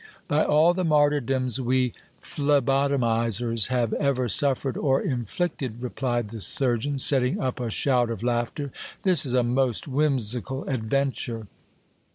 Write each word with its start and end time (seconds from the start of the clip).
By 0.27 0.43
all 0.43 0.73
the 0.73 0.83
martyrdoms 0.83 1.61
we 1.61 1.93
phleboto 2.23 2.97
mizers 2.97 3.67
have 3.67 3.93
ever 3.93 4.27
suffered 4.27 4.75
or 4.75 4.99
inflicted'. 4.99 5.79
replied 5.79 6.29
the 6.29 6.41
surgeon, 6.41 6.97
setting 6.97 7.39
up 7.39 7.59
a 7.59 7.69
shout 7.69 8.09
of 8.09 8.23
laughter, 8.23 8.71
this 9.03 9.27
is 9.27 9.35
a 9.35 9.43
most 9.43 9.87
whimsical 9.87 10.63
adventure. 10.63 11.45